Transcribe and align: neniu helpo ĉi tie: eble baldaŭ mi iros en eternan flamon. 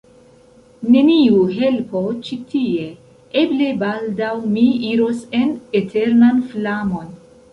neniu 0.93 1.41
helpo 1.57 2.01
ĉi 2.29 2.37
tie: 2.53 2.87
eble 3.43 3.69
baldaŭ 3.85 4.31
mi 4.55 4.65
iros 4.93 5.21
en 5.43 5.55
eternan 5.81 6.41
flamon. 6.55 7.13